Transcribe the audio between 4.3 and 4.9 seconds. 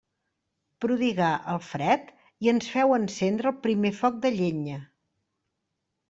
llenya.